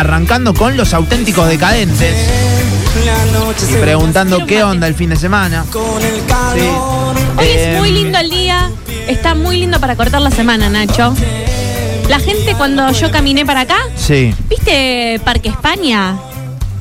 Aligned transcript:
arrancando 0.00 0.54
con 0.54 0.76
los 0.76 0.94
auténticos 0.94 1.46
decadentes. 1.48 2.14
Y 3.70 3.74
preguntando 3.76 4.46
qué 4.46 4.62
onda 4.64 4.86
el 4.86 4.94
fin 4.94 5.10
de 5.10 5.16
semana. 5.16 5.64
Sí. 5.70 5.78
Hoy 7.36 7.46
es 7.46 7.56
Eh, 7.68 7.74
muy 7.78 7.92
lindo 7.92 8.18
el 8.18 8.30
día, 8.30 8.70
está 9.06 9.34
muy 9.34 9.58
lindo 9.58 9.78
para 9.78 9.96
cortar 9.96 10.20
la 10.22 10.30
semana, 10.30 10.68
Nacho. 10.70 11.14
La 12.08 12.18
gente 12.18 12.54
cuando 12.56 12.90
yo 12.92 13.10
caminé 13.12 13.44
para 13.46 13.60
acá, 13.60 13.76
Sí, 13.96 14.34
¿viste 14.48 15.20
Parque 15.24 15.48
España? 15.50 16.16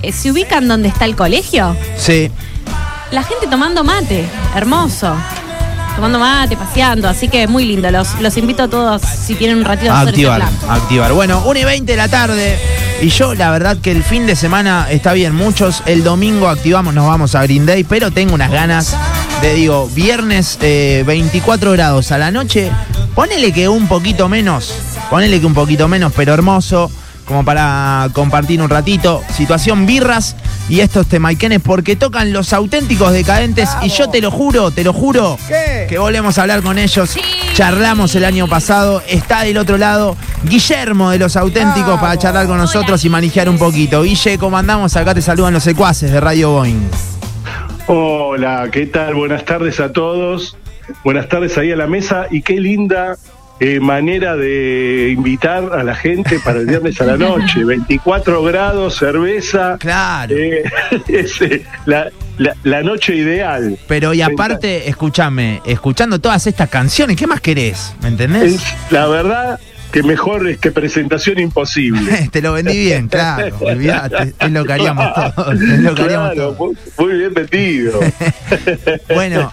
Eh, 0.01 0.11
¿Se 0.13 0.31
ubican 0.31 0.67
donde 0.67 0.88
está 0.88 1.05
el 1.05 1.15
colegio? 1.15 1.75
sí. 1.97 2.31
La 3.11 3.23
gente 3.23 3.47
tomando 3.47 3.83
mate, 3.83 4.23
hermoso. 4.55 5.15
Tomando 6.00 6.18
mate, 6.20 6.55
paseando, 6.55 7.09
así 7.09 7.27
que 7.27 7.45
muy 7.50 7.65
lindo. 7.65 7.91
Los, 7.91 8.21
los 8.21 8.38
invito 8.38 8.63
a 8.63 8.68
todos, 8.70 9.02
si 9.02 9.36
tienen 9.36 9.57
un 9.57 9.65
ratito, 9.65 9.91
a 9.91 9.97
A 9.97 10.02
hacer 10.04 10.14
ese 10.14 10.29
activar, 10.29 10.50
plan. 10.54 10.70
a 10.71 10.75
activar. 10.75 11.11
Bueno, 11.11 11.43
1 11.45 11.59
y 11.59 11.64
20 11.65 11.91
de 11.91 11.97
la 11.97 12.07
tarde. 12.07 12.57
Y 13.02 13.09
yo, 13.09 13.36
la 13.36 13.52
verdad 13.52 13.75
que 13.82 13.91
el 13.91 14.01
fin 14.01 14.25
de 14.25 14.38
semana 14.38 14.88
está 14.89 15.11
bien. 15.11 15.36
Muchos 15.36 15.83
el 15.87 16.06
domingo 16.06 16.47
activamos, 16.47 16.93
nos 16.93 17.06
vamos 17.06 17.36
a 17.36 17.43
Green 17.43 17.65
Day, 17.65 17.83
pero 17.83 18.11
tengo 18.11 18.33
unas 18.33 18.50
ganas 18.50 18.96
de, 19.42 19.54
digo, 19.56 19.89
viernes 19.93 20.57
eh, 20.61 21.04
24 21.06 21.73
grados 21.73 22.14
a 22.14 22.18
la 22.18 22.31
noche. 22.31 22.71
Ponele 23.14 23.51
que 23.51 23.68
un 23.68 23.89
poquito 23.89 24.29
menos, 24.29 24.73
ponele 25.09 25.42
que 25.42 25.45
un 25.47 25.54
poquito 25.54 25.89
menos, 25.89 26.14
pero 26.15 26.34
hermoso, 26.34 26.89
como 27.25 27.43
para 27.43 28.07
compartir 28.14 28.61
un 28.61 28.70
ratito. 28.70 29.21
Situación 29.36 29.86
birras 29.86 30.37
y 30.69 30.82
estos 30.82 31.07
temaiquenes, 31.07 31.59
porque 31.61 31.96
tocan 31.96 32.31
los 32.31 32.53
auténticos 32.53 33.11
decadentes. 33.11 33.69
Y 33.81 33.89
yo 33.89 34.09
te 34.09 34.22
lo 34.22 34.31
juro, 34.31 34.72
te 34.72 34.83
lo 34.83 34.94
juro, 34.94 35.38
que 35.89 35.97
volvemos 35.97 36.38
a 36.38 36.44
hablar 36.44 36.61
con 36.61 36.78
ellos. 36.78 37.17
Charlamos 37.53 38.16
el 38.16 38.23
año 38.23 38.47
pasado, 38.47 39.02
está 39.08 39.42
del 39.42 39.58
otro 39.58 39.78
lado 39.78 40.16
Guillermo 40.44 41.09
de 41.09 41.19
los 41.19 41.36
auténticos 41.36 42.00
para 42.00 42.17
charlar 42.17 42.47
con 42.47 42.58
nosotros 42.58 43.03
y 43.03 43.09
manejar 43.09 43.50
un 43.50 43.58
poquito. 43.58 44.03
Guille, 44.03 44.38
¿cómo 44.38 44.58
andamos? 44.58 44.95
Acá 44.95 45.14
te 45.14 45.22
saludan 45.22 45.53
los 45.53 45.64
secuaces 45.64 46.11
de 46.11 46.22
Radio 46.22 46.52
Boeing. 46.52 46.89
Hola, 47.88 48.70
¿qué 48.72 48.86
tal? 48.86 49.16
Buenas 49.16 49.44
tardes 49.45 49.80
a 49.80 49.92
todos. 49.92 50.56
Buenas 51.03 51.28
tardes 51.28 51.58
ahí 51.58 51.72
a 51.72 51.75
la 51.75 51.88
mesa 51.88 52.28
y 52.30 52.42
qué 52.42 52.59
linda 52.59 53.17
eh, 53.60 53.80
manera 53.80 54.36
de 54.36 55.14
invitar 55.16 55.70
a 55.74 55.84
la 55.84 55.96
gente 55.96 56.40
para 56.40 56.60
el 56.60 56.66
viernes 56.68 57.00
a 57.02 57.06
la 57.06 57.18
noche. 57.30 57.64
24 57.64 58.44
grados, 58.44 58.98
cerveza. 58.98 59.78
Claro. 59.80 60.36
eh, 60.36 60.64
es, 61.08 61.42
eh, 61.42 61.64
la, 61.86 62.10
la- 62.38 62.56
la 62.64 62.82
noche 62.84 63.16
ideal. 63.16 63.78
Pero 63.88 64.14
y 64.14 64.22
aparte, 64.22 64.88
escúchame, 64.90 65.62
escuchando 65.66 66.20
todas 66.20 66.48
estas 66.48 66.70
canciones, 66.70 67.18
¿qué 67.18 67.28
más 67.28 67.42
querés? 67.42 67.94
¿Me 68.02 68.08
entendés? 68.10 68.56
Es, 68.56 68.64
la 68.92 69.08
verdad 69.08 69.60
que 69.92 70.04
mejor 70.04 70.48
este, 70.48 70.72
presentación 70.72 71.40
imposible. 71.40 72.30
Te 72.32 72.42
lo 72.42 72.54
vendí 72.54 72.78
bien, 72.78 73.08
claro. 73.08 73.56
Olvídate, 73.62 74.34
es 74.40 74.52
lo 74.52 74.66
que 74.66 74.73
haríamos 74.73 75.14
todos. 75.14 75.62
Es 75.62 75.80
lo 75.80 75.96
que 75.96 76.02
haríamos 76.04 76.31
Claro, 76.34 76.52
todos. 76.54 76.59
muy, 76.98 77.08
muy 77.08 77.18
bien 77.20 77.34
metido. 77.34 78.00
Bueno, 79.14 79.52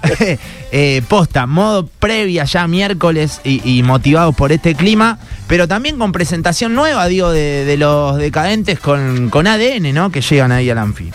eh, 0.71 1.03
posta, 1.09 1.47
modo 1.47 1.87
previa 1.87 2.45
ya 2.45 2.67
miércoles 2.67 3.41
y, 3.45 3.79
y 3.79 3.83
motivados 3.83 4.35
por 4.35 4.53
este 4.53 4.75
clima, 4.75 5.19
pero 5.49 5.67
también 5.67 5.99
con 5.99 6.13
presentación 6.13 6.75
nueva, 6.75 7.07
digo, 7.07 7.31
de, 7.31 7.65
de 7.65 7.77
los 7.77 8.17
decadentes 8.17 8.79
con, 8.79 9.31
con 9.31 9.47
ADN, 9.47 9.93
¿no? 9.95 10.11
Que 10.11 10.21
llegan 10.21 10.53
ahí 10.53 10.71
al 10.71 10.79
Anfi. 10.79 11.11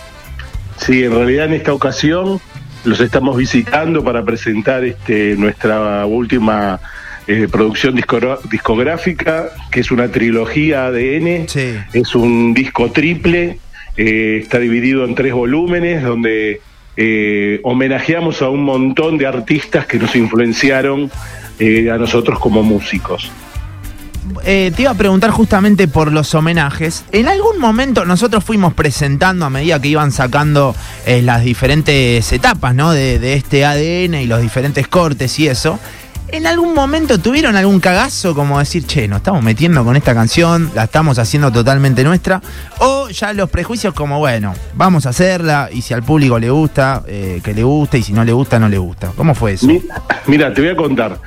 Sí, 0.77 1.03
en 1.03 1.11
realidad 1.13 1.45
en 1.45 1.53
esta 1.53 1.73
ocasión 1.73 2.39
los 2.83 2.99
estamos 2.99 3.37
visitando 3.37 4.03
para 4.03 4.23
presentar 4.23 4.83
este, 4.83 5.35
nuestra 5.37 6.05
última 6.05 6.79
eh, 7.31 7.47
producción 7.47 7.95
discográfica, 7.95 9.49
que 9.71 9.79
es 9.79 9.91
una 9.91 10.09
trilogía 10.09 10.87
ADN. 10.87 11.47
Sí. 11.47 11.75
Es 11.93 12.13
un 12.13 12.53
disco 12.53 12.91
triple, 12.91 13.57
eh, 13.95 14.39
está 14.41 14.59
dividido 14.59 15.05
en 15.05 15.15
tres 15.15 15.33
volúmenes, 15.33 16.03
donde 16.03 16.59
eh, 16.97 17.61
homenajeamos 17.63 18.41
a 18.41 18.49
un 18.49 18.63
montón 18.63 19.17
de 19.17 19.27
artistas 19.27 19.85
que 19.85 19.97
nos 19.97 20.13
influenciaron 20.15 21.09
eh, 21.59 21.89
a 21.89 21.97
nosotros 21.97 22.37
como 22.39 22.63
músicos. 22.63 23.31
Eh, 24.43 24.71
te 24.75 24.83
iba 24.83 24.91
a 24.91 24.95
preguntar 24.95 25.31
justamente 25.31 25.87
por 25.87 26.11
los 26.11 26.33
homenajes. 26.35 27.05
En 27.11 27.27
algún 27.27 27.59
momento 27.59 28.05
nosotros 28.05 28.43
fuimos 28.43 28.73
presentando 28.73 29.45
a 29.45 29.49
medida 29.49 29.81
que 29.81 29.89
iban 29.89 30.11
sacando 30.11 30.75
eh, 31.05 31.21
las 31.21 31.43
diferentes 31.43 32.31
etapas, 32.31 32.75
¿no? 32.75 32.91
De, 32.91 33.19
de 33.19 33.33
este 33.35 33.65
ADN 33.65 34.15
y 34.15 34.27
los 34.27 34.41
diferentes 34.41 34.87
cortes 34.87 35.39
y 35.39 35.47
eso. 35.47 35.79
¿En 36.33 36.47
algún 36.47 36.73
momento 36.73 37.19
tuvieron 37.19 37.57
algún 37.57 37.81
cagazo 37.81 38.33
como 38.33 38.57
decir, 38.59 38.85
che, 38.85 39.05
nos 39.07 39.17
estamos 39.17 39.43
metiendo 39.43 39.83
con 39.83 39.97
esta 39.97 40.13
canción, 40.13 40.71
la 40.73 40.85
estamos 40.85 41.19
haciendo 41.19 41.51
totalmente 41.51 42.05
nuestra? 42.05 42.41
O 42.79 43.09
ya 43.09 43.33
los 43.33 43.49
prejuicios 43.49 43.93
como, 43.93 44.17
bueno, 44.19 44.53
vamos 44.73 45.05
a 45.05 45.09
hacerla 45.09 45.67
y 45.71 45.81
si 45.81 45.93
al 45.93 46.03
público 46.03 46.39
le 46.39 46.49
gusta, 46.49 47.03
eh, 47.05 47.41
que 47.43 47.53
le 47.53 47.63
guste 47.63 47.97
y 47.97 48.03
si 48.03 48.13
no 48.13 48.23
le 48.23 48.31
gusta, 48.31 48.59
no 48.59 48.69
le 48.69 48.77
gusta. 48.77 49.11
¿Cómo 49.17 49.35
fue 49.35 49.53
eso? 49.53 49.67
Mi- 49.67 49.81
Mira, 50.27 50.53
te 50.53 50.61
voy 50.61 50.69
a 50.69 50.75
contar. 50.77 51.17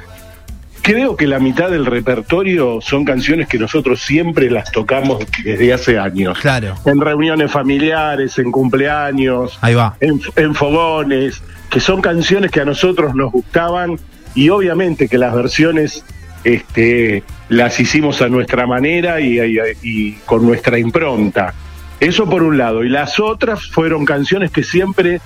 Creo 0.81 1.17
que 1.17 1.27
la 1.27 1.39
mitad 1.39 1.71
del 1.71 1.85
repertorio 1.85 2.79
son 2.81 3.05
canciones 3.05 3.47
que 3.49 3.59
nosotros 3.59 4.01
siempre 4.03 4.51
las 4.51 4.71
tocamos 4.73 5.19
desde 5.43 5.73
hace 5.73 5.99
años. 5.99 6.39
Claro, 6.39 6.77
En 6.87 7.01
reuniones 7.01 7.51
familiares, 7.53 8.39
en 8.39 8.51
cumpleaños, 8.51 9.59
ahí 9.61 9.75
va. 9.75 9.97
en, 10.01 10.21
en 10.37 10.55
fogones, 10.55 11.43
que 11.71 11.81
son 11.81 12.01
canciones 12.01 12.51
que 12.51 12.61
a 12.61 12.65
nosotros 12.67 13.15
nos 13.15 13.33
gustaban 13.33 13.99
y 14.35 14.49
obviamente 14.49 15.09
que 15.09 15.19
las 15.19 15.35
versiones 15.35 16.05
este, 16.45 17.23
las 17.49 17.81
hicimos 17.81 18.21
a 18.23 18.29
nuestra 18.29 18.67
manera 18.67 19.21
y, 19.21 20.19
con 20.27 20.47
nuestra 20.47 20.79
impronta. 20.79 21.55
Eso 22.01 22.29
por 22.29 22.43
un 22.43 22.59
lado. 22.59 22.85
Y 22.85 22.89
las 22.89 23.19
otras 23.19 23.67
fueron 23.71 24.05
canciones 24.05 24.51
que 24.51 24.63
siempre 24.63 25.21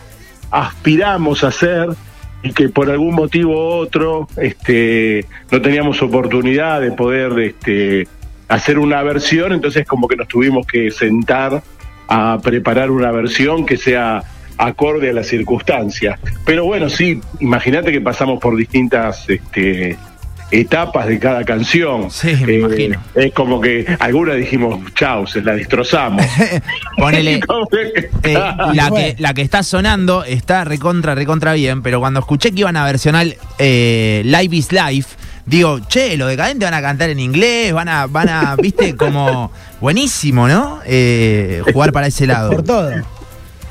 aspiramos 0.51 1.45
a 1.45 1.49
hacer 1.49 1.89
y 2.43 2.53
que 2.53 2.69
por 2.69 2.89
algún 2.89 3.15
motivo 3.15 3.53
u 3.53 3.81
otro 3.81 4.29
este, 4.37 5.27
no 5.51 5.61
teníamos 5.61 6.01
oportunidad 6.03 6.81
de 6.81 6.93
poder 6.93 7.37
este, 7.41 8.07
hacer 8.47 8.79
una 8.79 9.03
versión, 9.03 9.53
entonces 9.53 9.87
como 9.87 10.07
que 10.07 10.17
nos 10.17 10.29
tuvimos 10.29 10.67
que 10.67 10.91
sentar 10.93 11.63
a 12.07 12.39
preparar 12.43 12.91
una 12.91 13.11
versión 13.11 13.67
que 13.67 13.77
sea 13.77 14.23
acorde 14.59 15.11
a 15.11 15.13
las 15.13 15.27
circunstancias. 15.27 16.19
Pero 16.45 16.65
bueno, 16.65 16.89
sí, 16.91 17.21
imagínate 17.41 17.93
que 17.93 18.01
pasamos 18.01 18.41
por 18.41 18.57
distintas 18.57 19.29
este, 19.29 19.97
etapas 20.51 21.07
de 21.07 21.19
cada 21.19 21.45
canción. 21.45 22.11
Sí, 22.11 22.35
me 22.45 22.55
imagino. 22.55 23.01
Es 23.15 23.33
como 23.33 23.61
que 23.61 23.97
algunas 24.01 24.37
dijimos, 24.37 24.81
chau, 24.95 25.27
se 25.27 25.43
la 25.43 25.55
destrozamos. 25.55 26.25
Ponele, 26.97 27.41
Eh, 28.23 28.35
la, 28.75 28.91
que, 28.91 29.17
la 29.19 29.35
que 29.35 29.43
está 29.43 29.63
sonando 29.63 30.25
está 30.25 30.65
recontra, 30.65 31.15
recontra 31.15 31.53
bien, 31.53 31.83
pero 31.83 32.01
cuando 32.01 32.21
escuché 32.21 32.51
que 32.53 32.61
iban 32.61 32.77
a 32.77 32.85
versionar 32.85 33.27
eh, 33.59 34.23
Live 34.25 34.57
is 34.57 34.73
Life, 34.73 35.17
digo, 35.47 35.81
che, 35.89 36.17
los 36.17 36.29
decadentes 36.29 36.67
van 36.67 36.75
a 36.75 36.83
cantar 36.83 37.11
en 37.11 37.21
inglés, 37.21 37.73
van 37.73 37.89
a, 37.89 38.07
van 38.07 38.29
a, 38.29 38.57
viste, 38.57 38.97
como 38.97 39.51
buenísimo, 39.81 40.49
¿no? 40.49 40.81
Eh, 40.85 41.63
jugar 41.73 41.93
para 41.93 42.09
ese 42.09 42.27
lado. 42.27 42.51
Por 42.51 42.65
todo. 42.65 43.18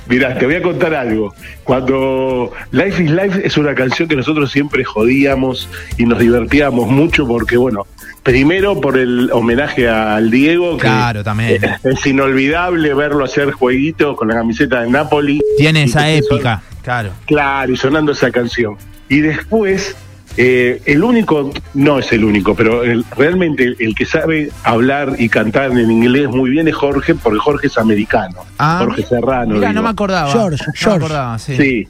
Mirá, 0.10 0.38
te 0.38 0.46
voy 0.46 0.56
a 0.56 0.62
contar 0.62 0.94
algo. 0.94 1.34
Cuando 1.64 2.52
Life 2.72 3.04
is 3.04 3.12
Life 3.12 3.42
es 3.46 3.58
una 3.58 3.76
canción 3.76 4.08
que 4.08 4.16
nosotros 4.16 4.52
siempre 4.52 4.84
jodíamos 4.84 5.70
y 5.98 6.06
nos 6.06 6.20
divertíamos 6.20 6.88
mucho 6.88 7.28
porque, 7.28 7.58
bueno, 7.58 7.86
primero 8.24 8.80
por 8.80 8.98
el 8.98 9.30
homenaje 9.34 9.88
al 9.90 10.32
Diego, 10.32 10.78
que 10.78 10.84
Claro, 10.84 11.24
también. 11.24 11.60
es 11.84 12.06
inolvidable 12.06 12.94
verlo 12.94 13.26
hacer 13.26 13.52
jueguitos 13.52 14.16
con 14.18 14.30
la 14.30 14.36
camiseta 14.36 14.82
de 14.82 14.90
Napoli. 14.90 15.42
Tiene 15.58 15.84
esa 15.84 16.00
son- 16.02 16.10
épica, 16.10 16.62
claro. 16.84 17.12
Claro, 17.26 17.74
y 17.74 17.78
sonando 17.78 18.12
esa 18.14 18.32
canción. 18.32 18.76
Y 19.10 19.20
después, 19.22 19.96
eh, 20.38 20.82
el 20.86 21.04
único, 21.04 21.52
no 21.74 22.00
es 22.00 22.12
el 22.12 22.24
único, 22.24 22.56
pero 22.56 22.84
el- 22.84 23.04
realmente 23.16 23.64
el, 23.64 23.76
el 23.80 23.96
que 23.96 24.06
sabe 24.06 24.52
hablar 24.64 25.14
y 25.18 25.30
cantar 25.30 25.72
en 25.72 25.90
inglés 25.92 26.30
muy 26.30 26.50
bien 26.52 26.68
es 26.68 26.76
Jorge, 26.76 27.16
porque 27.16 27.40
Jorge 27.40 27.68
es 27.68 27.78
americano. 27.78 28.46
Ah, 28.60 28.78
Jorge 28.84 29.04
Serrano. 29.04 29.56
Mira, 29.56 29.74
no 29.74 29.82
me 29.82 29.90
acordaba. 29.90 30.32
George, 30.32 30.64
No 30.66 30.72
me 30.74 30.78
George. 30.80 30.98
acordaba, 31.06 31.40
sí. 31.40 31.58
Sí. 31.58 31.88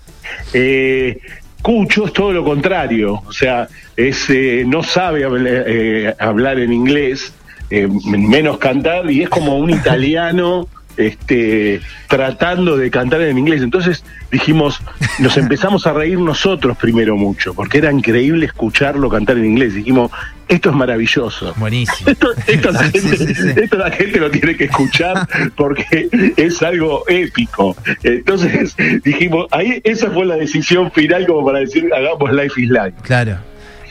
Eh, 0.54 1.20
Cucho 1.62 2.06
es 2.06 2.14
todo 2.14 2.32
lo 2.32 2.44
contrario, 2.46 3.22
o 3.26 3.32
sea, 3.34 3.68
es, 3.96 4.30
eh, 4.30 4.64
no 4.66 4.84
sabe 4.84 5.28
habl- 5.28 5.46
eh, 5.66 6.16
hablar 6.20 6.60
en 6.60 6.72
inglés, 6.72 7.34
eh, 7.70 7.90
menos 8.06 8.58
cantar, 8.60 9.10
y 9.12 9.24
es 9.24 9.30
como 9.30 9.58
un 9.58 9.72
italiano 9.72 10.68
este, 10.98 11.82
tratando 12.08 12.78
de 12.78 12.90
cantar 12.92 13.22
en 13.22 13.38
inglés. 13.38 13.62
Entonces 13.62 14.04
dijimos, 14.32 14.82
nos 15.20 15.38
empezamos 15.38 15.88
a 15.88 15.94
reír 15.94 16.20
nosotros 16.20 16.78
primero 16.78 17.16
mucho, 17.16 17.54
porque 17.54 17.78
era 17.78 17.92
increíble 17.92 18.46
escucharlo 18.46 19.10
cantar 19.10 19.38
en 19.38 19.46
inglés. 19.46 19.76
Dijimos, 19.76 20.12
esto 20.48 20.70
es 20.70 20.76
maravilloso. 20.76 21.54
Buenísimo. 21.58 22.10
Esto, 22.10 22.30
esto 22.48 22.72
la 22.72 22.80
Sí, 22.92 23.00
gente, 23.00 23.18
sí, 23.18 23.36
sí. 23.36 23.50
esto 23.56 23.78
la 23.78 23.92
gente 23.92 24.20
lo 24.20 24.32
tiene 24.32 24.56
que 24.56 24.66
escuchar 24.66 25.28
porque 25.56 26.10
es 26.38 26.62
algo 26.64 27.04
épico. 27.08 27.76
Entonces 28.04 28.76
dijimos, 29.04 29.48
ahí 29.52 29.82
esa 29.84 30.10
fue 30.12 30.26
la 30.26 30.36
decisión 30.36 30.92
final 30.92 31.28
como 31.28 31.46
para 31.46 31.60
decir 31.60 31.90
hagamos 31.94 32.32
Life 32.32 32.62
is 32.62 32.70
Life. 32.70 32.94
Claro. 33.04 33.38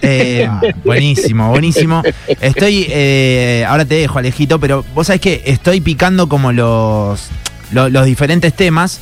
Eh, 0.03 0.49
buenísimo, 0.85 1.51
buenísimo. 1.51 2.03
Estoy, 2.41 2.87
eh, 2.89 3.65
ahora 3.69 3.85
te 3.85 3.97
dejo, 3.97 4.19
Alejito, 4.19 4.61
pero 4.61 4.85
vos 4.95 5.07
sabés 5.07 5.21
que 5.21 5.43
estoy 5.47 5.81
picando 5.81 6.29
como 6.29 6.53
los, 6.53 7.29
los, 7.73 7.91
los 7.91 8.07
diferentes 8.07 8.55
temas 8.55 9.01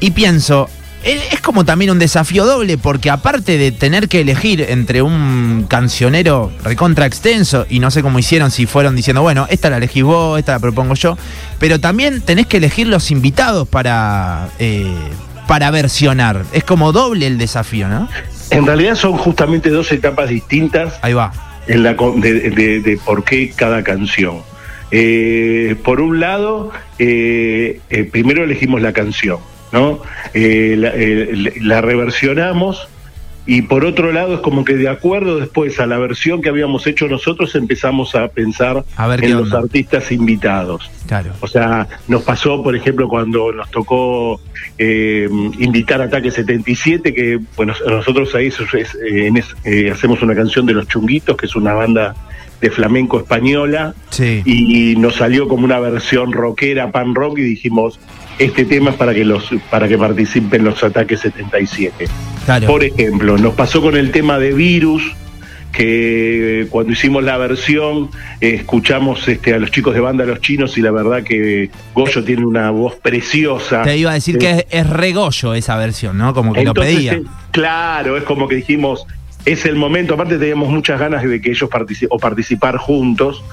y 0.00 0.12
pienso, 0.12 0.68
es 1.04 1.32
es 1.32 1.40
como 1.40 1.64
también 1.64 1.90
un 1.90 1.98
desafío 1.98 2.44
doble, 2.44 2.78
porque 2.78 3.10
aparte 3.10 3.58
de 3.58 3.72
tener 3.72 4.08
que 4.08 4.20
elegir 4.20 4.60
entre 4.68 5.02
un 5.02 5.66
cancionero 5.68 6.52
recontra 6.62 7.06
extenso, 7.06 7.66
y 7.70 7.78
no 7.78 7.90
sé 7.90 8.02
cómo 8.02 8.18
hicieron, 8.18 8.50
si 8.50 8.66
fueron 8.66 8.96
diciendo, 8.96 9.22
bueno, 9.22 9.46
esta 9.48 9.70
la 9.70 9.78
elegís 9.78 10.02
vos, 10.02 10.38
esta 10.38 10.52
la 10.52 10.58
propongo 10.58 10.94
yo, 10.94 11.16
pero 11.58 11.80
también 11.80 12.20
tenés 12.20 12.46
que 12.46 12.58
elegir 12.58 12.86
los 12.86 13.10
invitados 13.10 13.68
para, 13.68 14.48
eh, 14.58 14.92
para 15.46 15.70
versionar. 15.70 16.44
Es 16.52 16.64
como 16.64 16.92
doble 16.92 17.26
el 17.26 17.38
desafío, 17.38 17.88
¿no? 17.88 18.08
En 18.50 18.66
realidad 18.66 18.94
son 18.94 19.12
justamente 19.16 19.70
dos 19.70 19.90
etapas 19.92 20.28
distintas 20.30 20.98
Ahí 21.02 21.12
va. 21.12 21.32
en 21.66 21.82
la, 21.82 21.94
de, 22.16 22.50
de- 22.50 22.80
de 22.80 22.96
por 23.04 23.24
qué 23.24 23.50
cada 23.54 23.82
canción. 23.82 24.38
Eh, 24.90 25.76
por 25.84 26.00
un 26.00 26.18
lado, 26.18 26.70
eh, 26.98 27.80
eh, 27.90 28.04
primero 28.04 28.42
elegimos 28.44 28.80
la 28.80 28.92
canción, 28.94 29.38
¿no? 29.70 30.00
Eh, 30.32 30.76
la, 30.78 30.92
eh, 30.94 31.52
la 31.60 31.80
reversionamos 31.82 32.88
y 33.50 33.62
por 33.62 33.86
otro 33.86 34.12
lado 34.12 34.34
es 34.34 34.40
como 34.40 34.62
que 34.62 34.74
de 34.76 34.88
acuerdo 34.90 35.38
después 35.40 35.80
a 35.80 35.86
la 35.86 35.96
versión 35.96 36.42
que 36.42 36.50
habíamos 36.50 36.86
hecho 36.86 37.08
nosotros 37.08 37.54
empezamos 37.54 38.14
a 38.14 38.28
pensar 38.28 38.84
A 38.94 39.06
ver 39.08 39.20
qué 39.20 39.26
en 39.26 39.38
los 39.38 39.54
artistas 39.54 40.12
invitados. 40.12 40.90
Claro. 41.06 41.32
O 41.40 41.46
sea, 41.48 41.88
nos 42.08 42.22
pasó, 42.24 42.62
por 42.62 42.76
ejemplo, 42.76 43.08
cuando 43.08 43.50
nos 43.52 43.70
tocó 43.70 44.38
eh, 44.76 45.28
invitar 45.58 46.02
a 46.02 46.04
Ataque 46.04 46.30
77, 46.30 47.14
que 47.14 47.40
bueno, 47.56 47.72
nosotros 47.88 48.34
ahí 48.34 48.48
es- 48.48 48.60
eh, 48.96 49.26
en 49.28 49.38
es- 49.38 49.56
eh, 49.64 49.90
hacemos 49.90 50.20
una 50.22 50.34
canción 50.34 50.66
de 50.66 50.74
Los 50.74 50.86
Chunguitos, 50.86 51.34
que 51.36 51.46
es 51.46 51.56
una 51.56 51.72
banda 51.72 52.14
de 52.60 52.70
flamenco 52.70 53.18
española, 53.18 53.94
Sí. 54.10 54.42
y 54.44 54.96
nos 54.96 55.14
salió 55.16 55.48
como 55.48 55.64
una 55.64 55.78
versión 55.80 56.32
rockera, 56.32 56.90
pan 56.92 57.14
rock, 57.14 57.38
y 57.38 57.42
dijimos, 57.42 57.98
este 58.38 58.64
tema 58.66 58.90
es 58.90 58.96
para 58.96 59.14
que 59.14 59.24
los 59.24 59.48
para 59.70 59.88
que 59.88 59.96
participen 59.96 60.64
los 60.64 60.82
Ataques 60.84 61.20
77. 61.20 62.06
Claro. 62.48 62.66
Por 62.66 62.82
ejemplo, 62.82 63.36
nos 63.36 63.52
pasó 63.54 63.82
con 63.82 63.94
el 63.96 64.10
tema 64.10 64.38
de 64.38 64.52
Virus, 64.54 65.02
que 65.72 66.66
cuando 66.70 66.92
hicimos 66.92 67.22
la 67.22 67.36
versión 67.36 68.10
eh, 68.40 68.54
escuchamos 68.54 69.26
este, 69.28 69.52
a 69.54 69.58
los 69.58 69.70
chicos 69.70 69.94
de 69.94 70.00
banda 70.00 70.24
Los 70.24 70.40
Chinos 70.40 70.76
y 70.78 70.80
la 70.80 70.90
verdad 70.90 71.22
que 71.22 71.70
Goyo 71.94 72.24
tiene 72.24 72.46
una 72.46 72.70
voz 72.70 72.94
preciosa. 72.96 73.82
Te 73.82 73.96
iba 73.96 74.10
a 74.10 74.14
decir 74.14 74.36
Eh, 74.36 74.38
que 74.38 74.50
es, 74.50 74.66
es 74.70 74.88
regollo 74.88 75.54
esa 75.54 75.76
versión, 75.76 76.16
¿no? 76.16 76.32
Como 76.32 76.52
que 76.54 76.60
entonces, 76.60 76.92
lo 76.94 76.96
pedía. 76.96 77.12
eh, 77.14 77.22
claro, 77.50 78.16
es 78.16 78.24
como 78.24 78.48
que 78.48 78.56
dijimos, 78.56 79.06
es 79.44 79.66
el 79.66 79.76
momento, 79.76 80.14
aparte 80.14 80.38
teníamos 80.38 80.70
muchas 80.70 80.98
ganas 80.98 81.22
de 81.22 81.40
que 81.40 81.50
ellos 81.50 81.68
partici- 81.68 82.06
o 82.10 82.18
participar 82.18 82.76
juntos. 82.78 83.44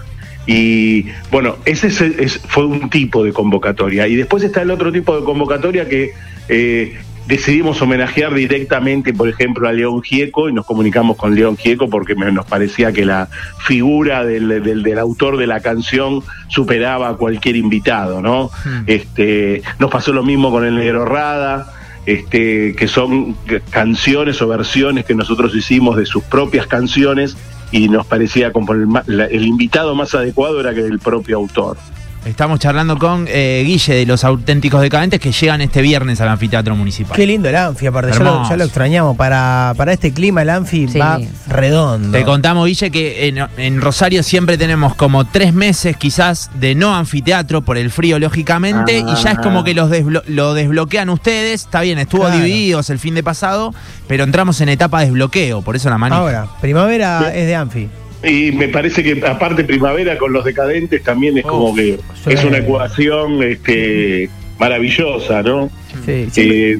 Y 0.47 1.07
bueno, 1.31 1.57
ese 1.65 1.87
es- 1.87 2.01
es- 2.01 2.39
fue 2.47 2.65
un 2.65 2.89
tipo 2.89 3.23
de 3.23 3.33
convocatoria. 3.33 4.07
Y 4.07 4.15
después 4.15 4.41
está 4.43 4.61
el 4.61 4.71
otro 4.71 4.91
tipo 4.91 5.17
de 5.19 5.23
convocatoria 5.25 5.87
que 5.89 6.11
eh, 6.47 6.95
decidimos 7.27 7.81
homenajear 7.81 8.33
directamente, 8.33 9.13
por 9.13 9.27
ejemplo, 9.29 9.67
a 9.67 9.71
León 9.73 10.01
Gieco 10.03 10.47
y 10.49 10.53
nos 10.53 10.65
comunicamos 10.65 11.17
con 11.17 11.33
León 11.35 11.57
Gieco 11.57 11.89
porque 11.89 12.15
me- 12.15 12.31
nos 12.31 12.45
parecía 12.45 12.91
que 12.91 13.05
la 13.05 13.29
figura 13.59 14.23
del, 14.23 14.61
del- 14.63 14.83
del 14.83 14.99
autor 14.99 15.37
de 15.37 15.47
la 15.47 15.59
canción 15.59 16.21
superaba 16.49 17.09
a 17.09 17.13
cualquier 17.15 17.55
invitado, 17.55 18.21
¿no? 18.21 18.51
Hmm. 18.63 18.83
Este, 18.87 19.61
nos 19.79 19.89
pasó 19.89 20.13
lo 20.13 20.23
mismo 20.23 20.51
con 20.51 20.65
el 20.65 20.75
Negro 20.75 21.05
Rada 21.05 21.71
este, 22.05 22.75
que 22.75 22.87
son 22.87 23.35
canciones 23.71 24.39
o 24.41 24.47
versiones 24.47 25.05
que 25.05 25.15
nosotros 25.15 25.55
hicimos 25.55 25.97
de 25.97 26.05
sus 26.05 26.23
propias 26.23 26.67
canciones 26.67 27.35
y 27.71 27.89
nos 27.89 28.05
parecía 28.05 28.51
como 28.53 28.73
el, 28.73 28.87
el 29.31 29.43
invitado 29.45 29.95
más 29.95 30.13
adecuado 30.13 30.59
era 30.59 30.75
que 30.75 30.81
el 30.81 30.99
propio 30.99 31.37
autor. 31.37 31.77
Estamos 32.25 32.59
charlando 32.59 32.97
con 32.97 33.27
eh, 33.29 33.61
Guille 33.65 33.93
de 33.93 34.05
los 34.07 34.23
auténticos 34.23 34.81
decadentes 34.81 35.19
que 35.19 35.31
llegan 35.31 35.61
este 35.61 35.83
viernes 35.83 36.19
al 36.21 36.29
anfiteatro 36.29 36.75
municipal. 36.75 37.15
Qué 37.15 37.27
lindo 37.27 37.47
el 37.49 37.55
Anfi, 37.55 37.85
aparte, 37.85 38.11
ya 38.13 38.19
lo, 38.19 38.49
ya 38.49 38.57
lo 38.57 38.63
extrañamos. 38.63 39.15
Para, 39.15 39.73
para 39.77 39.93
este 39.93 40.11
clima 40.11 40.41
el 40.41 40.49
Anfi 40.49 40.87
Sí. 40.87 40.97
va 40.97 41.19
redondo. 41.47 42.17
Te 42.17 42.23
contamos, 42.25 42.65
Guille, 42.65 42.89
que 42.89 43.27
en, 43.27 43.37
en 43.57 43.79
Rosario 43.79 44.23
siempre 44.23 44.57
tenemos 44.57 44.95
como 44.95 45.25
tres 45.25 45.53
meses 45.53 45.97
quizás 45.97 46.49
de 46.55 46.73
no 46.73 46.95
anfiteatro 46.95 47.61
por 47.61 47.77
el 47.77 47.91
frío, 47.91 48.17
lógicamente, 48.17 48.97
y 48.97 49.15
ya 49.23 49.31
es 49.33 49.39
como 49.39 49.63
que 49.63 49.75
los 49.75 49.91
desblo- 49.91 50.23
lo 50.25 50.55
desbloquean 50.55 51.09
ustedes. 51.09 51.61
Está 51.61 51.81
bien, 51.81 51.99
estuvo 51.99 52.21
Claro. 52.21 52.37
divididos 52.37 52.89
el 52.89 52.97
fin 52.97 53.13
de 53.13 53.21
pasado, 53.21 53.71
pero 54.07 54.23
entramos 54.23 54.59
en 54.61 54.69
etapa 54.69 54.99
de 55.01 55.05
desbloqueo, 55.05 55.61
por 55.61 55.75
eso 55.75 55.91
la 55.91 55.99
manija. 55.99 56.19
Ahora, 56.21 56.47
primavera 56.59 57.31
es 57.35 57.45
de 57.45 57.55
Anfi. 57.55 57.89
Y 58.25 58.51
me 58.51 58.67
parece 58.69 59.03
que 59.03 59.23
aparte 59.25 59.63
primavera 59.63 60.17
con 60.17 60.33
los 60.33 60.43
decadentes 60.45 61.03
también 61.03 61.37
es 61.37 61.43
como 61.45 61.75
que 61.75 61.99
sí. 62.23 62.29
es 62.33 62.43
una 62.43 62.57
ecuación 62.57 63.43
este, 63.43 64.29
maravillosa, 64.59 65.41
¿no? 65.43 65.69
Sí, 66.05 66.27
Eh, 66.37 66.79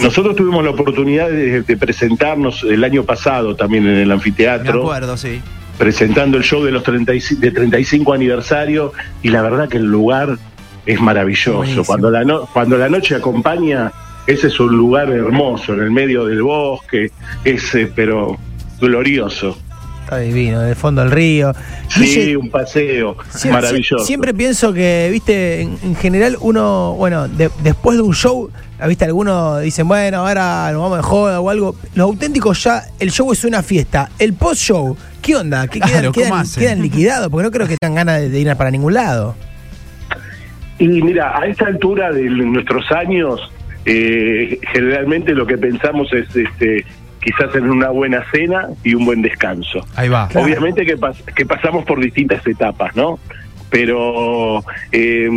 nosotros 0.00 0.36
tuvimos 0.36 0.62
la 0.62 0.70
oportunidad 0.70 1.30
de, 1.30 1.62
de 1.62 1.76
presentarnos 1.76 2.62
el 2.64 2.84
año 2.84 3.02
pasado 3.04 3.56
también 3.56 3.86
en 3.86 3.96
el 3.96 4.08
Me 4.08 4.14
anfiteatro. 4.14 4.82
acuerdo, 4.82 5.16
sí. 5.16 5.40
presentando 5.78 6.36
el 6.36 6.44
show 6.44 6.62
de 6.64 6.70
los 6.72 6.82
35, 6.82 7.40
de 7.40 7.50
35 7.50 8.12
aniversario 8.12 8.92
y 9.22 9.30
la 9.30 9.42
verdad 9.42 9.68
que 9.68 9.78
el 9.78 9.86
lugar 9.86 10.36
es 10.84 11.00
maravilloso. 11.00 11.56
Buenísimo. 11.58 11.84
Cuando 11.84 12.10
la, 12.10 12.24
no- 12.24 12.46
cuando 12.52 12.76
la 12.78 12.88
noche 12.88 13.14
acompaña, 13.14 13.90
ese 14.26 14.48
es 14.48 14.60
un 14.60 14.76
lugar 14.76 15.08
hermoso, 15.10 15.72
en 15.74 15.80
el 15.82 15.90
medio 15.90 16.26
del 16.26 16.42
bosque, 16.42 17.10
es 17.44 17.74
eh, 17.74 17.90
pero 17.94 18.36
glorioso. 18.80 19.58
Está 20.06 20.18
divino, 20.18 20.60
del 20.60 20.76
fondo 20.76 21.02
del 21.02 21.10
río. 21.10 21.52
Sí, 21.88 22.36
un 22.36 22.48
paseo 22.48 23.16
maravilloso. 23.50 23.96
sie- 24.04 24.06
Siempre 24.06 24.32
pienso 24.32 24.72
que, 24.72 25.08
viste, 25.10 25.62
en, 25.62 25.76
en 25.82 25.96
general 25.96 26.36
uno, 26.40 26.94
bueno, 26.96 27.26
de- 27.26 27.50
después 27.64 27.96
de 27.96 28.04
un 28.04 28.14
show, 28.14 28.48
viste, 28.86 29.04
algunos 29.04 29.60
dicen, 29.62 29.88
bueno, 29.88 30.18
ahora 30.24 30.70
nos 30.70 30.80
vamos 30.82 30.98
de 30.98 31.02
joda 31.02 31.40
o 31.40 31.50
algo. 31.50 31.74
Los 31.96 32.04
auténticos 32.04 32.62
ya, 32.62 32.84
el 33.00 33.10
show 33.10 33.32
es 33.32 33.44
una 33.44 33.64
fiesta. 33.64 34.08
El 34.20 34.34
post-show, 34.34 34.96
¿qué 35.20 35.34
onda? 35.34 35.66
¿Qué 35.66 35.80
Claro, 35.80 36.12
quedan, 36.12 36.44
quedan 36.56 36.82
liquidados? 36.82 37.28
Porque 37.28 37.42
no 37.42 37.50
creo 37.50 37.66
que 37.66 37.76
tengan 37.76 37.96
ganas 37.96 38.20
de, 38.20 38.28
de 38.28 38.38
ir 38.40 38.54
para 38.54 38.70
ningún 38.70 38.94
lado. 38.94 39.34
Y 40.78 40.86
mira, 40.86 41.36
a 41.36 41.46
esta 41.48 41.66
altura 41.66 42.12
de 42.12 42.30
nuestros 42.30 42.84
años, 42.92 43.40
eh, 43.84 44.60
generalmente 44.72 45.32
lo 45.34 45.48
que 45.48 45.58
pensamos 45.58 46.12
es 46.12 46.26
este, 46.36 46.84
quizás 47.20 47.54
en 47.54 47.70
una 47.70 47.88
buena 47.90 48.24
cena 48.30 48.68
y 48.84 48.94
un 48.94 49.04
buen 49.04 49.22
descanso. 49.22 49.84
Ahí 49.96 50.08
va. 50.08 50.28
Claro. 50.28 50.46
Obviamente 50.46 50.84
que, 50.86 50.96
pas- 50.96 51.22
que 51.34 51.44
pasamos 51.46 51.84
por 51.84 52.00
distintas 52.00 52.46
etapas, 52.46 52.94
¿no? 52.96 53.18
Pero 53.70 54.60
eh, 54.92 55.28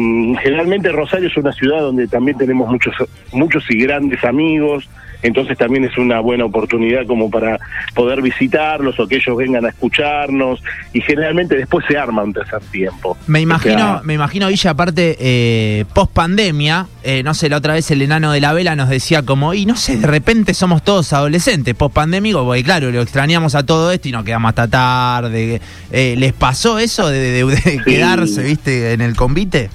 generalmente 0.43 0.91
Rosario 0.91 1.27
es 1.29 1.37
una 1.37 1.51
ciudad 1.51 1.79
donde 1.81 2.07
también 2.07 2.37
tenemos 2.37 2.69
muchos, 2.69 2.93
muchos 3.33 3.63
y 3.69 3.79
grandes 3.79 4.23
amigos, 4.23 4.87
entonces 5.21 5.57
también 5.57 5.83
es 5.85 5.97
una 5.97 6.19
buena 6.19 6.45
oportunidad 6.45 7.05
como 7.05 7.29
para 7.29 7.59
poder 7.93 8.21
visitarlos 8.21 8.99
o 8.99 9.07
que 9.07 9.17
ellos 9.17 9.35
vengan 9.37 9.65
a 9.65 9.69
escucharnos 9.69 10.61
y 10.93 11.01
generalmente 11.01 11.55
después 11.57 11.85
se 11.87 11.97
arma 11.97 12.23
un 12.23 12.33
tercer 12.33 12.59
tiempo. 12.71 13.17
Me 13.27 13.41
imagino, 13.41 13.75
O 13.75 13.77
sea, 13.77 14.01
me 14.03 14.13
imagino, 14.13 14.47
Villa, 14.47 14.71
aparte, 14.71 15.17
eh, 15.19 15.85
post 15.93 16.11
pandemia, 16.13 16.87
no 17.23 17.33
sé, 17.33 17.49
la 17.49 17.57
otra 17.57 17.73
vez 17.73 17.89
el 17.91 18.01
enano 18.01 18.31
de 18.31 18.39
la 18.41 18.53
vela 18.53 18.75
nos 18.75 18.89
decía 18.89 19.23
como, 19.23 19.53
y 19.53 19.65
no 19.65 19.75
sé, 19.75 19.97
de 19.97 20.07
repente 20.07 20.53
somos 20.53 20.83
todos 20.83 21.11
adolescentes, 21.13 21.73
post 21.75 21.93
pandémico, 21.95 22.43
porque 22.45 22.63
claro, 22.63 22.91
lo 22.91 23.01
extrañamos 23.01 23.55
a 23.55 23.65
todo 23.65 23.91
esto 23.91 24.07
y 24.07 24.11
nos 24.11 24.23
quedamos 24.23 24.49
hasta 24.49 24.67
tarde. 24.67 25.61
Eh, 25.91 26.15
¿Les 26.17 26.33
pasó 26.33 26.79
eso 26.79 27.09
de, 27.09 27.19
de- 27.19 27.45
de 27.45 27.81
quedarse, 27.85 28.43
viste, 28.43 28.93
en 28.93 29.01
el 29.01 29.15
convite? 29.15 29.69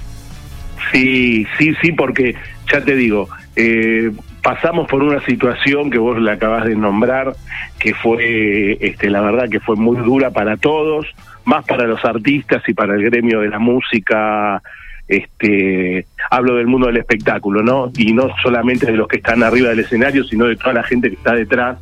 Sí, 0.91 1.45
sí, 1.57 1.73
sí, 1.81 1.91
porque 1.91 2.35
ya 2.71 2.81
te 2.83 2.95
digo, 2.95 3.27
eh, 3.55 4.11
pasamos 4.45 4.87
por 4.87 5.01
una 5.01 5.19
situación 5.21 5.89
que 5.89 5.97
vos 5.97 6.21
la 6.21 6.33
acabas 6.33 6.65
de 6.65 6.75
nombrar, 6.75 7.33
que 7.79 7.95
fue, 7.95 8.77
este, 8.79 9.09
la 9.09 9.21
verdad 9.21 9.49
que 9.49 9.59
fue 9.59 9.75
muy 9.75 9.97
dura 9.97 10.29
para 10.29 10.55
todos, 10.55 11.07
más 11.45 11.65
para 11.65 11.87
los 11.87 12.05
artistas 12.05 12.61
y 12.67 12.75
para 12.75 12.93
el 12.93 13.03
gremio 13.03 13.39
de 13.39 13.49
la 13.49 13.57
música. 13.57 14.61
Este, 15.07 16.05
hablo 16.29 16.57
del 16.57 16.67
mundo 16.67 16.85
del 16.85 16.97
espectáculo, 16.97 17.63
¿no? 17.63 17.91
Y 17.97 18.13
no 18.13 18.27
solamente 18.43 18.85
de 18.85 18.97
los 18.97 19.07
que 19.07 19.17
están 19.17 19.41
arriba 19.41 19.69
del 19.69 19.79
escenario, 19.79 20.23
sino 20.23 20.45
de 20.45 20.57
toda 20.57 20.73
la 20.73 20.83
gente 20.83 21.09
que 21.09 21.15
está 21.15 21.33
detrás, 21.33 21.79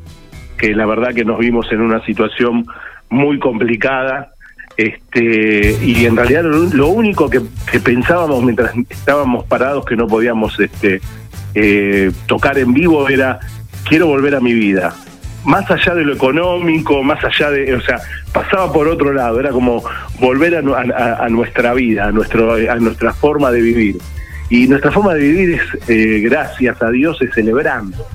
que 0.57 0.73
la 0.73 0.85
verdad 0.85 1.13
que 1.13 1.25
nos 1.25 1.39
vimos 1.39 1.69
en 1.69 1.81
una 1.81 1.99
situación 2.05 2.65
muy 3.09 3.39
complicada 3.39 4.32
este 4.77 5.77
y 5.83 6.05
en 6.05 6.15
realidad 6.15 6.43
lo, 6.43 6.87
único 6.87 7.29
que, 7.29 7.41
pensábamos 7.79 8.43
mientras 8.43 8.71
estábamos 8.89 9.45
parados 9.45 9.85
que 9.85 9.95
no 9.95 10.07
podíamos 10.07 10.59
este 10.59 10.99
eh, 11.55 12.11
tocar 12.25 12.57
en 12.57 12.73
vivo 12.73 13.07
era 13.09 13.39
quiero 13.87 14.07
volver 14.07 14.35
a 14.35 14.39
mi 14.39 14.53
vida 14.53 14.95
más 15.45 15.69
allá 15.69 15.93
de 15.93 16.03
lo 16.05 16.13
económico 16.13 17.03
más 17.03 17.23
allá 17.23 17.51
de 17.51 17.75
o 17.75 17.81
sea 17.81 17.99
pasaba 18.31 18.71
por 18.73 18.87
otro 18.87 19.13
lado 19.13 19.39
era 19.39 19.51
como 19.51 19.83
volver 20.19 20.55
a- 20.55 20.61
a- 20.97 21.25
a 21.25 21.29
nuestra 21.29 21.73
vida 21.73 22.05
a 22.05 22.11
nuestro 22.11 22.53
a 22.53 22.75
nuestra 22.77 23.13
forma 23.13 23.51
de 23.51 23.61
vivir. 23.61 23.97
Y 24.49 24.67
nuestra 24.67 24.91
forma 24.91 25.13
de 25.15 25.21
vivir 25.21 25.59
es 25.59 25.89
eh, 25.89 26.19
gracias 26.19 26.79
a 26.81 26.91
Dios 26.91 27.19
es 27.21 27.33
celebrando. 27.33 28.05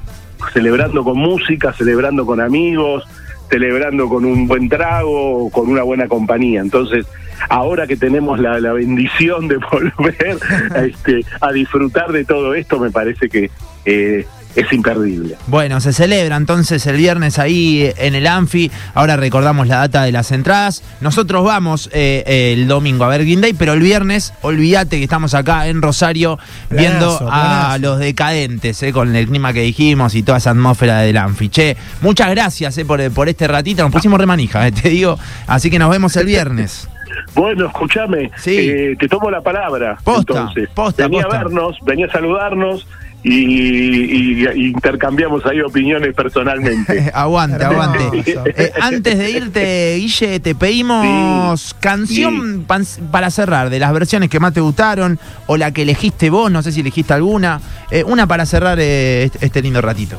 Celebrando 0.52 1.02
con 1.02 1.18
música 1.18 1.72
celebrando 1.72 2.24
con 2.24 2.40
amigos 2.40 3.04
celebrando 3.48 4.08
con 4.08 4.24
un 4.24 4.46
buen 4.46 4.68
trago, 4.68 5.50
con 5.50 5.68
una 5.68 5.82
buena 5.82 6.08
compañía. 6.08 6.60
Entonces, 6.60 7.06
ahora 7.48 7.86
que 7.86 7.96
tenemos 7.96 8.38
la, 8.40 8.60
la 8.60 8.72
bendición 8.72 9.48
de 9.48 9.56
volver 9.72 10.38
a, 10.74 10.84
este, 10.84 11.24
a 11.40 11.52
disfrutar 11.52 12.12
de 12.12 12.24
todo 12.24 12.54
esto, 12.54 12.78
me 12.78 12.90
parece 12.90 13.28
que 13.28 13.50
eh, 13.84 14.26
es 14.56 14.72
imperdible. 14.72 15.36
Bueno, 15.46 15.80
se 15.80 15.92
celebra 15.92 16.36
entonces 16.36 16.84
el 16.86 16.96
viernes 16.96 17.38
ahí 17.38 17.92
en 17.96 18.14
el 18.14 18.26
Anfi. 18.26 18.70
Ahora 18.94 19.16
recordamos 19.16 19.68
la 19.68 19.76
data 19.78 20.02
de 20.02 20.12
las 20.12 20.32
entradas. 20.32 20.82
Nosotros 21.00 21.44
vamos 21.44 21.88
eh, 21.92 22.52
el 22.56 22.66
domingo 22.68 23.04
a 23.04 23.08
ver 23.08 23.22
Green 23.22 23.40
Day, 23.40 23.52
pero 23.52 23.74
el 23.74 23.80
viernes, 23.80 24.32
olvídate 24.42 24.96
que 24.98 25.04
estamos 25.04 25.34
acá 25.34 25.68
en 25.68 25.80
Rosario 25.82 26.38
viendo 26.70 27.18
Planazo, 27.18 27.28
a 27.30 27.78
los 27.78 27.98
decadentes, 27.98 28.82
eh, 28.82 28.92
con 28.92 29.14
el 29.14 29.26
clima 29.28 29.52
que 29.52 29.60
dijimos 29.62 30.14
y 30.14 30.22
toda 30.22 30.38
esa 30.38 30.50
atmósfera 30.50 30.98
del 31.00 31.16
Anfi. 31.16 31.48
Che, 31.48 31.76
muchas 32.00 32.30
gracias 32.30 32.76
eh, 32.78 32.84
por, 32.84 33.00
por 33.12 33.28
este 33.28 33.46
ratito. 33.46 33.82
Nos 33.82 33.92
pusimos 33.92 34.18
remanija, 34.18 34.66
eh, 34.66 34.72
te 34.72 34.88
digo. 34.88 35.18
Así 35.46 35.70
que 35.70 35.78
nos 35.78 35.90
vemos 35.90 36.16
el 36.16 36.26
viernes. 36.26 36.88
Bueno, 37.34 37.66
escúchame, 37.66 38.30
Sí. 38.36 38.56
eh, 38.56 38.96
te 38.98 39.08
tomo 39.08 39.30
la 39.30 39.40
palabra. 39.40 39.98
Posta, 40.04 40.32
entonces, 40.32 40.68
posta, 40.74 41.04
venía 41.04 41.22
posta. 41.22 41.36
a 41.40 41.42
vernos, 41.44 41.76
venía 41.82 42.06
a 42.06 42.10
saludarnos 42.12 42.86
y, 43.22 43.34
y- 43.34 44.46
y 44.54 44.66
intercambiamos 44.68 45.44
ahí 45.46 45.60
opiniones 45.60 46.14
personalmente. 46.14 47.10
aguante, 47.14 47.64
aguante. 47.64 48.22
Eh, 48.56 48.72
antes 48.80 49.18
de 49.18 49.30
irte, 49.30 49.96
Guille, 49.98 50.40
te 50.40 50.54
pedimos 50.54 51.74
canción 51.80 52.64
para 53.10 53.30
cerrar, 53.30 53.70
de 53.70 53.78
las 53.78 53.92
versiones 53.92 54.28
que 54.30 54.40
más 54.40 54.52
te 54.52 54.60
gustaron, 54.60 55.18
o 55.46 55.56
la 55.56 55.72
que 55.72 55.82
elegiste 55.82 56.30
vos, 56.30 56.50
no 56.50 56.62
sé 56.62 56.72
si 56.72 56.80
elegiste 56.80 57.12
alguna. 57.12 57.60
Eh, 57.90 58.04
una 58.04 58.26
para 58.26 58.46
cerrar 58.46 58.78
eh, 58.80 59.24
este, 59.24 59.46
este 59.46 59.62
lindo 59.62 59.80
ratito. 59.80 60.16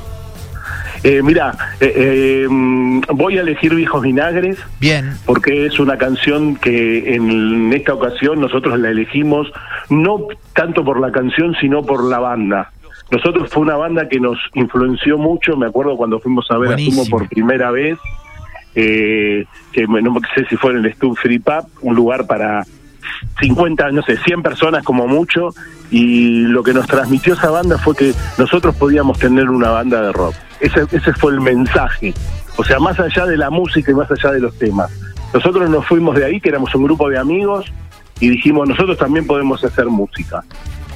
Eh, 1.01 1.21
mira, 1.23 1.55
eh, 1.79 1.93
eh, 1.95 2.47
mm, 2.49 3.01
voy 3.13 3.37
a 3.37 3.41
elegir 3.41 3.73
Viejos 3.73 4.01
Vinagres 4.01 4.57
Bien, 4.81 5.13
porque 5.25 5.65
es 5.65 5.79
una 5.79 5.97
canción 5.97 6.57
que 6.57 7.15
en 7.15 7.71
esta 7.71 7.93
ocasión 7.93 8.41
nosotros 8.41 8.77
la 8.77 8.89
elegimos 8.89 9.47
no 9.89 10.27
tanto 10.53 10.83
por 10.83 10.99
la 10.99 11.09
canción, 11.13 11.55
sino 11.61 11.85
por 11.85 12.03
la 12.03 12.19
banda. 12.19 12.71
Nosotros 13.11 13.49
fue 13.49 13.63
una 13.63 13.75
banda 13.75 14.07
que 14.07 14.19
nos 14.19 14.37
influenció 14.53 15.17
mucho, 15.17 15.57
me 15.57 15.65
acuerdo 15.65 15.97
cuando 15.97 16.19
fuimos 16.19 16.49
a 16.51 16.57
ver 16.57 16.73
a. 16.73 16.77
Sumo 16.77 17.05
por 17.09 17.27
primera 17.27 17.71
vez, 17.71 17.97
eh, 18.75 19.45
que 19.71 19.87
no 19.87 20.19
sé 20.35 20.45
si 20.47 20.55
fue 20.55 20.71
en 20.71 20.85
el 20.85 20.93
Stub 20.93 21.17
Free 21.17 21.39
Pub, 21.39 21.65
un 21.81 21.95
lugar 21.95 22.27
para 22.27 22.63
50, 23.39 23.91
no 23.91 24.03
sé, 24.03 24.17
100 24.17 24.43
personas 24.43 24.83
como 24.83 25.07
mucho, 25.07 25.49
y 25.89 26.41
lo 26.41 26.61
que 26.61 26.73
nos 26.73 26.85
transmitió 26.85 27.33
esa 27.33 27.49
banda 27.49 27.79
fue 27.79 27.95
que 27.95 28.13
nosotros 28.37 28.75
podíamos 28.75 29.17
tener 29.17 29.49
una 29.49 29.71
banda 29.71 30.01
de 30.01 30.11
rock. 30.11 30.35
Ese, 30.59 30.85
ese 30.91 31.13
fue 31.13 31.31
el 31.31 31.41
mensaje. 31.41 32.13
O 32.57 32.63
sea, 32.63 32.79
más 32.79 32.99
allá 32.99 33.25
de 33.25 33.37
la 33.37 33.49
música 33.49 33.91
y 33.91 33.95
más 33.95 34.11
allá 34.11 34.33
de 34.33 34.41
los 34.41 34.57
temas. 34.59 34.91
Nosotros 35.33 35.69
nos 35.69 35.85
fuimos 35.87 36.15
de 36.15 36.25
ahí, 36.25 36.39
que 36.39 36.49
éramos 36.49 36.73
un 36.75 36.83
grupo 36.83 37.09
de 37.09 37.17
amigos, 37.17 37.65
y 38.19 38.29
dijimos, 38.29 38.67
nosotros 38.67 38.97
también 38.97 39.25
podemos 39.25 39.63
hacer 39.63 39.85
música. 39.85 40.43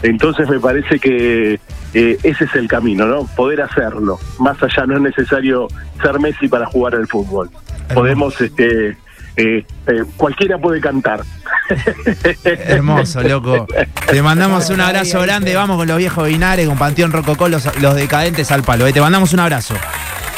Entonces 0.01 0.50
me 0.50 0.60
parece 0.60 1.00
que 1.00 1.60
eh, 1.94 2.18
ese 2.24 2.46
es 2.46 2.56
el 2.56 2.68
camino, 2.68 3.06
¿no? 3.06 3.26
Poder 3.36 3.62
hacerlo. 3.62 4.20
Más 4.40 4.62
allá, 4.62 4.86
no 4.86 4.96
es 4.96 5.02
necesario 5.02 5.68
ser 6.02 6.20
Messi 6.20 6.48
para 6.48 6.66
jugar 6.66 6.96
al 6.96 7.08
fútbol. 7.08 7.50
Podemos, 7.94 8.40
este, 8.42 8.98
eh, 9.36 9.66
eh, 9.88 10.04
cualquiera 10.18 10.58
puede 10.58 10.80
cantar. 10.80 11.22
hermoso, 12.44 13.22
loco. 13.22 13.68
Te 14.08 14.22
mandamos 14.22 14.70
un 14.70 14.82
abrazo 14.82 15.22
grande. 15.22 15.56
Vamos 15.56 15.78
con 15.78 15.88
los 15.88 15.98
viejos 15.98 16.28
Vinares, 16.28 16.68
con 16.68 16.78
Panteón 16.78 17.12
Rococó, 17.12 17.48
los, 17.50 17.68
los 17.82 17.96
decadentes 17.96 18.52
al 18.52 18.64
palo. 18.64 18.88
eh. 18.88 18.94
Te 18.94 19.02
mandamos 19.02 19.34
un 19.34 19.40
abrazo. 19.40 19.76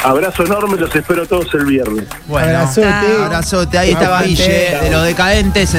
Abrazo 0.04 0.44
enorme, 0.44 0.76
los 0.76 0.94
espero 0.94 1.26
todos 1.26 1.52
el 1.54 1.64
viernes. 1.64 2.04
Bueno, 2.26 2.48
Abrazote. 2.58 2.86
abrazote. 3.24 3.78
Ahí 3.78 3.90
estaba. 3.90 4.22
Guille, 4.22 4.78
de 4.82 4.90
los 4.90 5.04
decadentes. 5.04 5.74